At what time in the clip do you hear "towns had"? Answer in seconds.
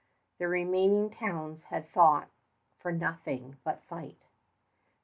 1.11-1.87